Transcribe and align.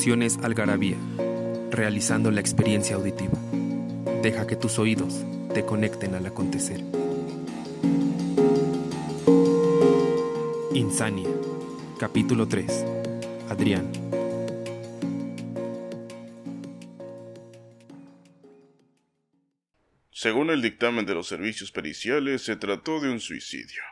Producciones 0.00 0.38
Algarabía, 0.42 0.96
realizando 1.70 2.30
la 2.30 2.40
experiencia 2.40 2.96
auditiva. 2.96 3.38
Deja 4.22 4.46
que 4.46 4.56
tus 4.56 4.78
oídos 4.78 5.26
te 5.52 5.66
conecten 5.66 6.14
al 6.14 6.24
acontecer. 6.24 6.80
Insania, 10.72 11.28
capítulo 11.98 12.48
3. 12.48 12.86
Adrián. 13.50 13.92
Según 20.10 20.48
el 20.48 20.62
dictamen 20.62 21.04
de 21.04 21.12
los 21.12 21.26
servicios 21.26 21.70
periciales, 21.72 22.40
se 22.40 22.56
trató 22.56 23.00
de 23.00 23.10
un 23.10 23.20
suicidio, 23.20 23.82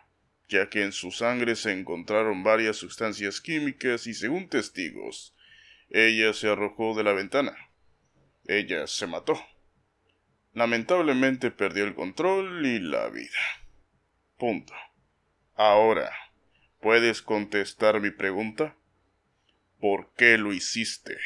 ya 0.49 0.71
que 0.71 0.85
en 0.85 0.93
su 0.93 1.11
sangre 1.11 1.55
se 1.55 1.79
encontraron 1.79 2.43
varias 2.43 2.79
sustancias 2.79 3.43
químicas 3.43 4.07
y 4.07 4.15
según 4.15 4.49
testigos, 4.49 5.35
ella 5.91 6.33
se 6.33 6.51
arrojó 6.51 6.95
de 6.95 7.05
la 7.05 7.13
ventana. 7.13 7.57
Ella 8.47 8.87
se 8.87 9.07
mató. 9.07 9.41
Lamentablemente 10.53 11.51
perdió 11.51 11.85
el 11.85 11.95
control 11.95 12.65
y 12.67 12.79
la 12.81 13.09
vida. 13.09 13.39
Punto. 14.37 14.73
Ahora, 15.55 16.11
¿puedes 16.81 17.23
contestar 17.23 18.01
mi 18.01 18.11
pregunta? 18.11 18.77
¿Por 19.81 20.13
qué 20.15 20.39
lo 20.39 20.53
hiciste? 20.53 21.17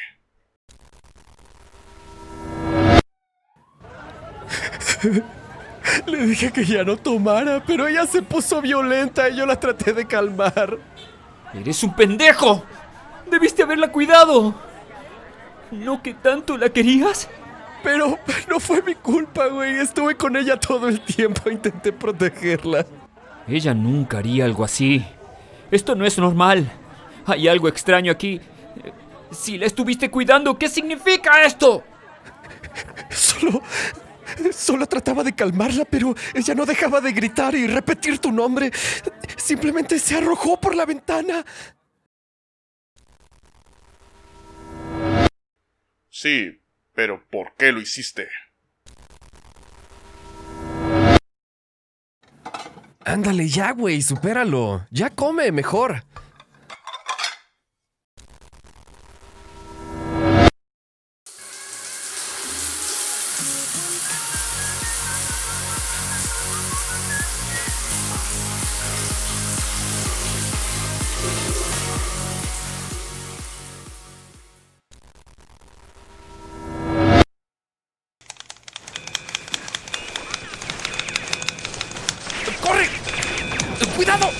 Le 6.06 6.26
dije 6.26 6.52
que 6.52 6.64
ya 6.64 6.84
no 6.84 6.96
tomara, 6.96 7.64
pero 7.66 7.88
ella 7.88 8.06
se 8.06 8.22
puso 8.22 8.62
violenta 8.62 9.28
y 9.28 9.36
yo 9.36 9.46
la 9.46 9.58
traté 9.58 9.92
de 9.92 10.06
calmar. 10.06 10.78
¡Eres 11.54 11.82
un 11.82 11.94
pendejo! 11.94 12.64
Debiste 13.32 13.62
haberla 13.62 13.90
cuidado. 13.90 14.54
¿No 15.70 16.02
que 16.02 16.12
tanto 16.12 16.58
la 16.58 16.68
querías? 16.68 17.30
Pero 17.82 18.18
no 18.46 18.60
fue 18.60 18.82
mi 18.82 18.94
culpa, 18.94 19.46
güey. 19.46 19.78
Estuve 19.78 20.18
con 20.18 20.36
ella 20.36 20.60
todo 20.60 20.86
el 20.86 21.00
tiempo, 21.00 21.48
intenté 21.48 21.92
protegerla. 21.92 22.84
Ella 23.48 23.72
nunca 23.72 24.18
haría 24.18 24.44
algo 24.44 24.64
así. 24.64 25.02
Esto 25.70 25.94
no 25.94 26.04
es 26.04 26.18
normal. 26.18 26.70
Hay 27.24 27.48
algo 27.48 27.68
extraño 27.68 28.12
aquí. 28.12 28.38
Si 29.30 29.56
la 29.56 29.64
estuviste 29.64 30.10
cuidando, 30.10 30.58
¿qué 30.58 30.68
significa 30.68 31.42
esto? 31.42 31.82
Solo... 33.08 33.62
Solo 34.52 34.86
trataba 34.86 35.22
de 35.22 35.34
calmarla, 35.34 35.84
pero 35.84 36.14
ella 36.34 36.54
no 36.54 36.64
dejaba 36.64 37.00
de 37.00 37.12
gritar 37.12 37.54
y 37.54 37.66
repetir 37.66 38.18
tu 38.18 38.30
nombre. 38.30 38.70
Simplemente 39.36 39.98
se 39.98 40.16
arrojó 40.16 40.58
por 40.58 40.74
la 40.74 40.86
ventana. 40.86 41.44
Sí, 46.14 46.60
pero 46.92 47.24
¿por 47.30 47.54
qué 47.56 47.72
lo 47.72 47.80
hiciste? 47.80 48.28
Ándale 53.02 53.48
ya, 53.48 53.72
güey, 53.72 54.02
supéralo. 54.02 54.86
Ya 54.90 55.08
come, 55.08 55.50
mejor. 55.52 56.04
¡Cuidado! 84.02 84.30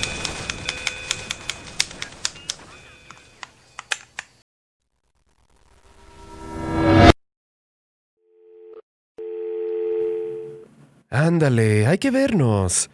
Ándale, 11.09 11.87
hay 11.87 11.97
que 11.97 12.11
vernos. 12.11 12.89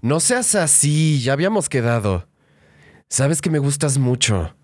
No 0.00 0.18
seas 0.18 0.56
así, 0.56 1.20
ya 1.20 1.34
habíamos 1.34 1.68
quedado. 1.68 2.26
Sabes 3.08 3.40
que 3.40 3.50
me 3.50 3.60
gustas 3.60 3.96
mucho. 3.98 4.56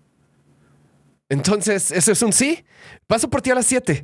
Entonces, 1.29 1.91
¿eso 1.91 2.11
es 2.11 2.21
un 2.21 2.33
sí? 2.33 2.65
Paso 3.07 3.29
por 3.29 3.41
ti 3.41 3.51
a 3.51 3.55
las 3.55 3.65
7. 3.65 4.03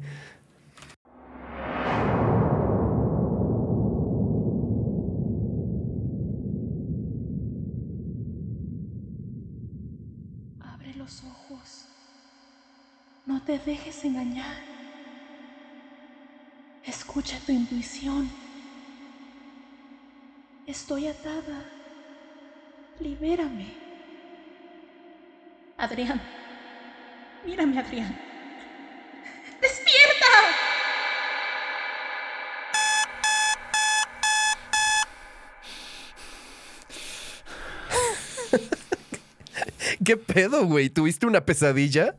No 13.41 13.47
te 13.47 13.57
dejes 13.71 14.03
engañar. 14.05 14.55
Escucha 16.85 17.39
tu 17.43 17.51
intuición. 17.51 18.29
Estoy 20.67 21.07
atada. 21.07 21.65
Libérame. 22.99 23.73
Adrián. 25.75 26.21
Mírame, 27.43 27.79
Adrián. 27.79 28.15
¡Despierta! 29.59 30.27
¿Qué 40.05 40.15
pedo, 40.17 40.67
güey? 40.67 40.91
¿Tuviste 40.91 41.25
una 41.25 41.43
pesadilla? 41.43 42.15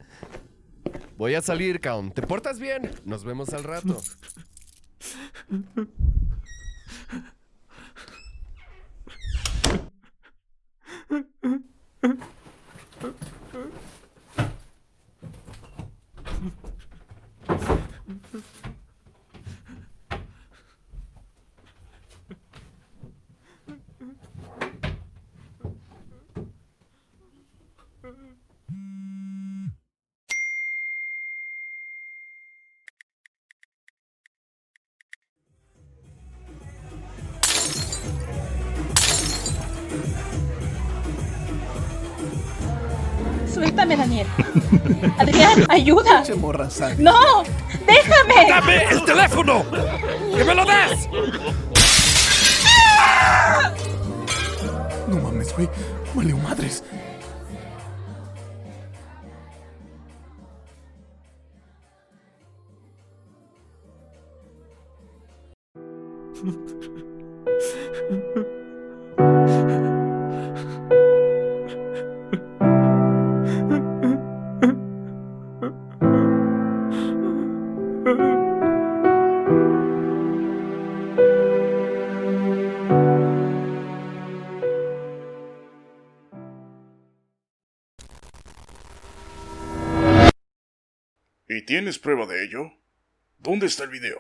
Voy 1.23 1.37
a 1.37 1.41
salir, 1.41 1.81
Count. 1.81 2.15
¿Te 2.15 2.23
portas 2.23 2.59
bien? 2.59 2.91
Nos 3.05 3.23
vemos 3.23 3.51
al 3.51 3.63
rato. 3.63 4.03
Daniel. 43.87 44.27
Adrián, 45.19 45.65
ayuda. 45.69 46.23
¡No! 46.99 47.43
¡Déjame! 47.87 48.49
¡Dame 48.49 48.85
el 48.85 49.05
teléfono! 49.05 49.65
¡Que 50.37 50.45
me 50.45 50.55
lo 50.55 50.65
des! 50.65 51.09
No 55.09 55.17
mames, 55.19 55.55
güey. 55.55 55.69
Valió 56.15 56.37
madres. 56.39 56.83
tienes 91.73 91.99
prueba 91.99 92.27
de 92.27 92.45
ello? 92.45 92.71
¿Dónde 93.39 93.65
está 93.65 93.85
el 93.85 93.89
video? 93.89 94.19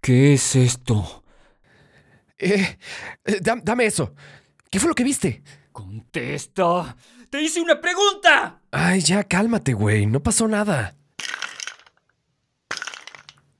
¿Qué 0.00 0.34
es 0.34 0.54
esto? 0.54 1.24
Eh, 2.38 2.78
eh, 3.24 3.40
dam- 3.42 3.60
dame 3.64 3.86
eso. 3.86 4.14
¿Qué 4.70 4.78
fue 4.78 4.88
lo 4.88 4.94
que 4.94 5.02
viste? 5.02 5.42
Contesta. 5.72 6.96
Te 7.28 7.42
hice 7.42 7.60
una 7.60 7.80
pregunta. 7.80 8.62
Ay, 8.70 9.00
ya, 9.00 9.24
cálmate, 9.24 9.72
güey. 9.72 10.06
No 10.06 10.22
pasó 10.22 10.46
nada. 10.46 10.96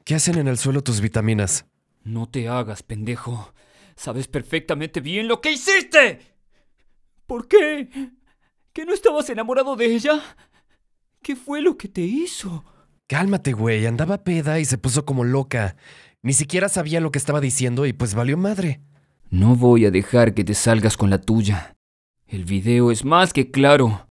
¿Qué 0.04 0.14
hacen 0.14 0.38
en 0.38 0.46
el 0.46 0.56
suelo 0.56 0.84
tus 0.84 1.00
vitaminas? 1.00 1.66
No 2.04 2.28
te 2.28 2.46
hagas, 2.46 2.84
pendejo. 2.84 3.52
Sabes 3.96 4.28
perfectamente 4.28 5.00
bien 5.00 5.26
lo 5.26 5.40
que 5.40 5.50
hiciste. 5.50 6.20
¿Por 7.26 7.48
qué? 7.48 7.88
¿Que 8.72 8.84
no 8.84 8.94
estabas 8.94 9.28
enamorado 9.30 9.76
de 9.76 9.86
ella? 9.86 10.20
¿Qué 11.22 11.36
fue 11.36 11.60
lo 11.60 11.76
que 11.76 11.88
te 11.88 12.02
hizo? 12.02 12.64
Cálmate, 13.08 13.52
güey. 13.52 13.86
Andaba 13.86 14.18
peda 14.18 14.60
y 14.60 14.64
se 14.64 14.78
puso 14.78 15.04
como 15.04 15.24
loca. 15.24 15.76
Ni 16.22 16.32
siquiera 16.32 16.68
sabía 16.68 17.00
lo 17.00 17.10
que 17.10 17.18
estaba 17.18 17.40
diciendo 17.40 17.86
y 17.86 17.92
pues 17.92 18.14
valió 18.14 18.36
madre. 18.36 18.80
No 19.28 19.56
voy 19.56 19.86
a 19.86 19.90
dejar 19.90 20.34
que 20.34 20.44
te 20.44 20.54
salgas 20.54 20.96
con 20.96 21.10
la 21.10 21.20
tuya. 21.20 21.74
El 22.26 22.44
video 22.44 22.90
es 22.90 23.04
más 23.04 23.32
que 23.32 23.50
claro. 23.50 24.06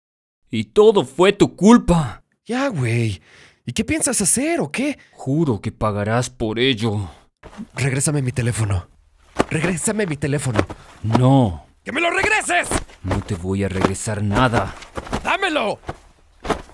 Y 0.49 0.65
todo 0.65 1.05
fue 1.05 1.31
tu 1.31 1.55
culpa. 1.55 2.23
Ya, 2.45 2.67
güey. 2.67 3.21
¿Y 3.65 3.71
qué 3.73 3.85
piensas 3.85 4.19
hacer 4.21 4.59
o 4.59 4.71
qué? 4.71 4.97
Juro 5.13 5.61
que 5.61 5.71
pagarás 5.71 6.29
por 6.29 6.59
ello. 6.59 7.09
Regrésame 7.75 8.21
mi 8.21 8.31
teléfono. 8.31 8.87
Regrésame 9.49 10.05
mi 10.05 10.17
teléfono. 10.17 10.59
No, 11.03 11.65
¡Que 11.83 11.91
me 11.93 12.01
lo 12.01 12.09
regreses! 12.11 12.67
No 13.03 13.21
te 13.21 13.35
voy 13.35 13.63
a 13.63 13.69
regresar 13.69 14.23
nada. 14.23 14.73
¡Dámelo! 15.23 15.79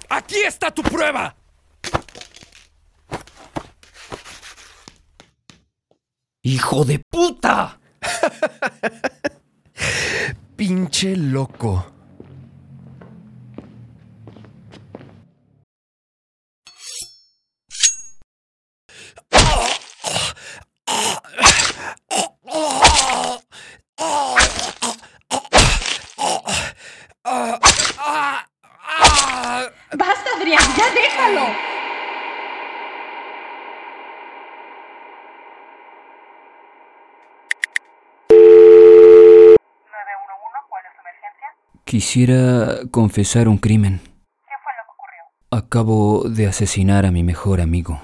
¡Aquí 0.09 0.37
está 0.45 0.71
tu 0.71 0.81
prueba! 0.83 1.35
¡Hijo 6.41 6.85
de 6.85 6.99
puta! 6.99 7.79
Pinche 10.55 11.15
loco. 11.15 11.95
¡Basta, 29.97 30.29
Adrián! 30.37 30.61
¡Ya 30.77 30.91
déjalo! 30.91 31.75
Quisiera 41.95 42.79
confesar 42.91 43.47
un 43.47 43.57
crimen. 43.57 44.01
¿Qué 44.03 44.55
fue 44.61 44.73
lo 44.75 44.83
que 44.83 44.91
ocurrió? 44.97 45.23
Acabo 45.49 46.27
de 46.27 46.45
asesinar 46.45 47.05
a 47.05 47.11
mi 47.11 47.23
mejor 47.23 47.61
amigo. 47.61 48.01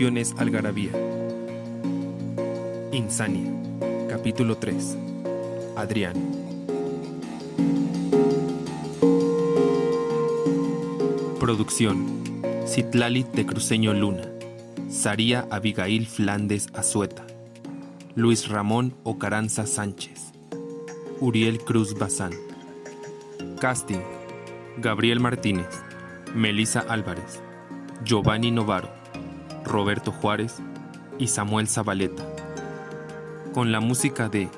Algarabía. 0.00 0.92
Insania. 2.90 3.52
Capítulo 4.08 4.56
3. 4.56 4.96
Adrián. 5.76 6.14
Producción. 11.38 12.06
Citlalit 12.66 13.26
de 13.32 13.44
Cruceño 13.44 13.92
Luna. 13.92 14.22
Saría 14.88 15.46
Abigail 15.50 16.06
Flandes 16.06 16.68
Azueta. 16.72 17.26
Luis 18.14 18.48
Ramón 18.48 18.94
Ocaranza 19.02 19.66
Sánchez. 19.66 20.32
Uriel 21.20 21.58
Cruz 21.58 21.98
Bazán. 21.98 22.32
Casting. 23.60 24.00
Gabriel 24.78 25.20
Martínez. 25.20 25.68
Melisa 26.34 26.80
Álvarez. 26.88 27.42
Giovanni 28.02 28.50
Novaro. 28.50 28.99
Roberto 29.64 30.12
Juárez 30.12 30.60
y 31.18 31.26
Samuel 31.28 31.68
Zabaleta. 31.68 32.24
Con 33.52 33.72
la 33.72 33.80
música 33.80 34.28
de 34.28 34.48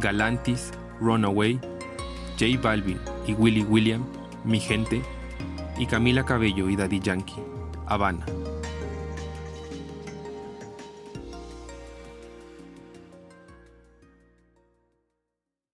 Galantis, 0.00 0.72
Runaway, 1.00 1.60
J 2.38 2.60
Balvin 2.62 3.00
y 3.26 3.34
Willy 3.34 3.62
William, 3.62 4.04
Mi 4.44 4.60
Gente, 4.60 5.02
y 5.78 5.86
Camila 5.86 6.24
Cabello 6.24 6.68
y 6.68 6.76
Daddy 6.76 7.00
Yankee, 7.00 7.42
Habana. 7.86 8.24